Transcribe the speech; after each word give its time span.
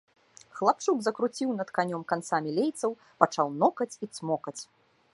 Хлапчук 0.59 1.03
закруціў 1.07 1.51
над 1.59 1.69
канём 1.77 2.03
канцамі 2.13 2.57
лейцаў, 2.57 2.91
пачаў 3.25 3.47
нокаць 3.63 3.93
і 4.03 4.15
цмокаць. 4.19 4.61